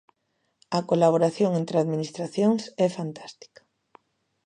[0.77, 3.61] A colaboración entre administracións é fantástica.